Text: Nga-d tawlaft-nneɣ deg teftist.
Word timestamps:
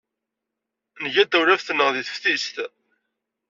Nga-d 1.03 1.29
tawlaft-nneɣ 1.31 1.89
deg 1.91 2.05
teftist. 2.07 2.55